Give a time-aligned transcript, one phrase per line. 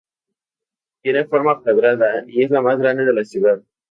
[1.03, 3.61] Tiene forma cuadrada y es la más grande de la ciudad.